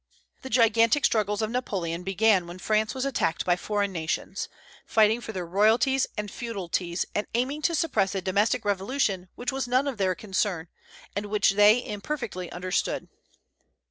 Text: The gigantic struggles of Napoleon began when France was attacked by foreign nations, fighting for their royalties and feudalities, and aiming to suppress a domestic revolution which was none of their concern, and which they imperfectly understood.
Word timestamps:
The 0.41 0.49
gigantic 0.49 1.05
struggles 1.05 1.43
of 1.43 1.51
Napoleon 1.51 2.01
began 2.01 2.47
when 2.47 2.57
France 2.57 2.95
was 2.95 3.05
attacked 3.05 3.45
by 3.45 3.55
foreign 3.55 3.91
nations, 3.91 4.49
fighting 4.83 5.21
for 5.21 5.31
their 5.31 5.45
royalties 5.45 6.07
and 6.17 6.31
feudalities, 6.31 7.05
and 7.13 7.27
aiming 7.35 7.61
to 7.61 7.75
suppress 7.75 8.15
a 8.15 8.21
domestic 8.23 8.65
revolution 8.65 9.29
which 9.35 9.51
was 9.51 9.67
none 9.67 9.87
of 9.87 9.99
their 9.99 10.15
concern, 10.15 10.69
and 11.15 11.27
which 11.27 11.51
they 11.51 11.85
imperfectly 11.85 12.51
understood. 12.51 13.09